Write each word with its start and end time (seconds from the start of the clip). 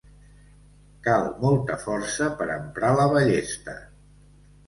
Cal 1.07 1.27
molta 1.43 1.75
força 1.83 2.29
per 2.39 2.47
emprar 2.55 2.91
la 3.01 3.07
ballesta. 3.13 3.77